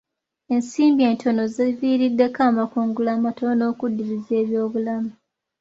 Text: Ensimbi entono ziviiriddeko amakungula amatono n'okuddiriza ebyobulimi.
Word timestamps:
Ensimbi 0.55 1.01
entono 1.09 1.41
ziviiriddeko 1.53 2.39
amakungula 2.49 3.09
amatono 3.17 3.53
n'okuddiriza 3.55 4.33
ebyobulimi. 4.41 5.11